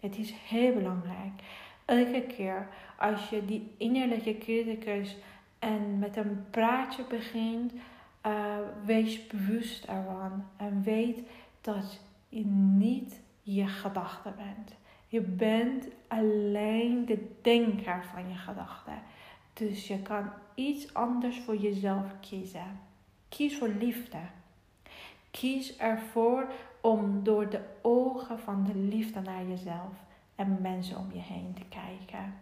Het 0.00 0.18
is 0.18 0.34
heel 0.48 0.72
belangrijk. 0.72 1.42
Elke 1.84 2.22
keer 2.22 2.68
als 2.98 3.28
je 3.28 3.44
die 3.44 3.74
innerlijke 3.78 4.38
criticus 4.38 5.16
en 5.58 5.98
met 5.98 6.16
een 6.16 6.44
praatje 6.50 7.04
begint, 7.08 7.72
uh, 8.26 8.56
wees 8.84 9.26
bewust 9.26 9.84
ervan 9.84 10.44
en 10.56 10.82
weet 10.82 11.20
dat 11.60 12.00
je 12.28 12.46
niet 12.76 13.20
je 13.42 13.66
gedachte 13.66 14.32
bent. 14.36 14.74
Je 15.06 15.20
bent 15.20 15.88
alleen 16.08 17.04
de 17.06 17.30
denker 17.42 18.04
van 18.12 18.28
je 18.28 18.34
gedachten. 18.34 19.02
Dus 19.54 19.86
je 19.86 20.02
kan 20.02 20.30
iets 20.54 20.94
anders 20.94 21.40
voor 21.40 21.56
jezelf 21.56 22.04
kiezen. 22.20 22.80
Kies 23.28 23.58
voor 23.58 23.68
liefde. 23.68 24.18
Kies 25.30 25.76
ervoor 25.76 26.52
om 26.80 27.24
door 27.24 27.48
de 27.50 27.60
ogen 27.82 28.38
van 28.38 28.64
de 28.64 28.78
liefde 28.78 29.20
naar 29.20 29.44
jezelf 29.44 29.92
en 30.34 30.58
mensen 30.60 30.98
om 30.98 31.08
je 31.12 31.20
heen 31.20 31.54
te 31.54 31.64
kijken. 31.68 32.34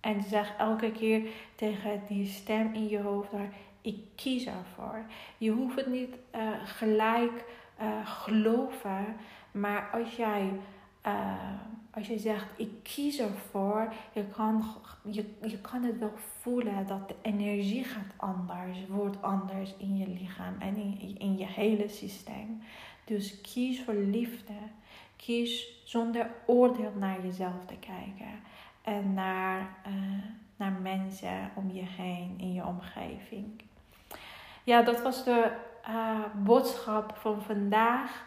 En 0.00 0.22
zeg 0.22 0.56
elke 0.58 0.92
keer 0.92 1.28
tegen 1.54 2.02
die 2.08 2.26
stem 2.26 2.74
in 2.74 2.88
je 2.88 3.00
hoofd 3.00 3.30
daar, 3.30 3.52
ik 3.80 3.96
kies 4.14 4.46
ervoor. 4.46 5.04
Je 5.38 5.50
hoeft 5.50 5.76
het 5.76 5.86
niet 5.86 6.16
uh, 6.34 6.50
gelijk 6.64 7.44
uh, 7.80 8.06
geloven, 8.06 9.16
maar 9.50 9.90
als 9.92 10.16
jij 10.16 10.50
uh, 11.06 11.32
als 11.90 12.06
je 12.06 12.18
zegt, 12.18 12.46
ik 12.56 12.70
kies 12.82 13.18
ervoor, 13.18 13.92
je 14.12 14.24
kan, 14.24 14.64
je, 15.02 15.24
je 15.42 15.58
kan 15.58 15.82
het 15.82 15.98
wel 15.98 16.12
voelen 16.40 16.86
dat 16.86 17.08
de 17.08 17.14
energie 17.22 17.84
gaat 17.84 18.12
anders, 18.16 18.78
wordt 18.88 19.22
anders 19.22 19.74
in 19.78 19.96
je 19.96 20.08
lichaam 20.08 20.54
en 20.58 20.76
in, 20.76 21.18
in 21.18 21.38
je 21.38 21.46
hele 21.46 21.88
systeem. 21.88 22.62
Dus 23.04 23.40
kies 23.40 23.82
voor 23.82 23.94
liefde. 23.94 24.52
Kies 25.16 25.82
zonder 25.84 26.30
oordeel 26.46 26.92
naar 26.98 27.22
jezelf 27.22 27.64
te 27.66 27.74
kijken 27.74 28.40
en 28.82 29.14
naar, 29.14 29.76
uh, 29.86 30.24
naar 30.56 30.72
mensen 30.72 31.50
om 31.54 31.70
je 31.72 31.84
heen 31.84 32.34
in 32.38 32.52
je 32.52 32.66
omgeving. 32.66 33.62
Ja, 34.64 34.82
dat 34.82 35.02
was 35.02 35.24
de 35.24 35.52
uh, 35.88 36.20
boodschap 36.44 37.16
van 37.16 37.42
vandaag. 37.42 38.24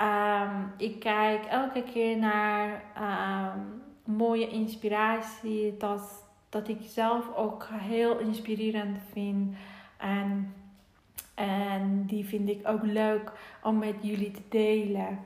Um, 0.00 0.72
ik 0.76 1.00
kijk 1.00 1.44
elke 1.44 1.82
keer 1.82 2.16
naar 2.16 2.82
um, 3.00 3.82
mooie 4.04 4.48
inspiratie, 4.48 5.76
dat, 5.76 6.24
dat 6.48 6.68
ik 6.68 6.78
zelf 6.80 7.34
ook 7.36 7.68
heel 7.72 8.18
inspirerend 8.18 8.98
vind. 9.12 9.56
En, 9.96 10.54
en 11.34 12.04
die 12.06 12.24
vind 12.24 12.48
ik 12.48 12.68
ook 12.68 12.82
leuk 12.82 13.32
om 13.62 13.78
met 13.78 13.94
jullie 14.00 14.30
te 14.30 14.42
delen. 14.48 15.18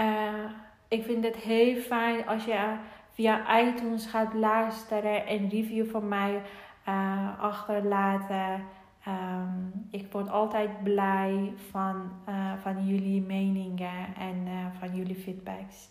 Uh, 0.00 0.50
ik 0.88 1.04
vind 1.04 1.24
het 1.24 1.36
heel 1.36 1.80
fijn 1.80 2.26
als 2.26 2.44
je 2.44 2.74
via 3.12 3.60
iTunes 3.60 4.06
gaat 4.06 4.34
luisteren 4.34 5.26
en 5.26 5.48
review 5.48 5.90
van 5.90 6.08
mij 6.08 6.42
uh, 6.88 7.40
achterlaten. 7.40 8.64
Um, 9.08 9.72
ik 9.90 10.12
word 10.12 10.28
altijd 10.28 10.82
blij 10.82 11.52
van, 11.70 12.12
uh, 12.28 12.52
van 12.58 12.86
jullie 12.86 13.22
meningen 13.22 14.14
en 14.18 14.46
uh, 14.46 14.66
van 14.78 14.94
jullie 14.96 15.14
feedbacks. 15.14 15.88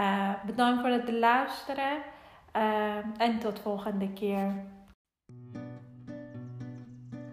Uh, 0.00 0.30
bedankt 0.46 0.80
voor 0.80 0.90
het 0.90 1.10
luisteren 1.10 1.98
en 3.16 3.38
tot 3.38 3.60
volgende 3.60 4.12
keer. 4.12 4.52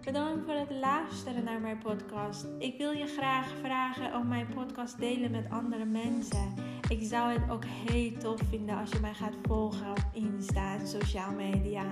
Bedankt 0.04 0.44
voor 0.44 0.54
het 0.54 0.70
luisteren 0.70 1.44
naar 1.44 1.60
mijn 1.60 1.78
podcast. 1.78 2.46
Ik 2.58 2.78
wil 2.78 2.90
je 2.90 3.06
graag 3.06 3.54
vragen 3.62 4.14
om 4.14 4.28
mijn 4.28 4.46
podcast 4.54 4.98
delen 4.98 5.30
met 5.30 5.50
andere 5.50 5.84
mensen. 5.84 6.54
Ik 6.88 7.02
zou 7.02 7.32
het 7.32 7.50
ook 7.50 7.64
heel 7.64 8.18
tof 8.18 8.40
vinden 8.50 8.78
als 8.78 8.90
je 8.90 9.00
mij 9.00 9.14
gaat 9.14 9.36
volgen 9.42 9.90
op 9.90 10.04
Insta 10.12 10.74
en 10.74 10.86
social 10.86 11.32
media. 11.32 11.84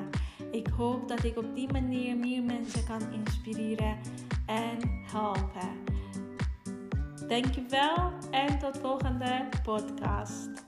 Ik 0.56 0.66
hoop 0.66 1.08
dat 1.08 1.24
ik 1.24 1.36
op 1.36 1.54
die 1.54 1.72
manier 1.72 2.16
meer 2.16 2.42
mensen 2.42 2.84
kan 2.84 3.12
inspireren 3.12 3.98
en 4.46 4.78
helpen. 5.12 5.68
Dankjewel 7.28 8.12
en 8.30 8.58
tot 8.58 8.78
volgende 8.78 9.48
podcast. 9.62 10.65